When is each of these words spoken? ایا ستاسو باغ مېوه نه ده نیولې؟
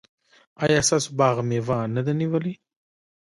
ایا 0.63 0.79
ستاسو 0.87 1.09
باغ 1.19 1.35
مېوه 1.49 1.79
نه 1.95 2.01
ده 2.05 2.13
نیولې؟ 2.19 2.53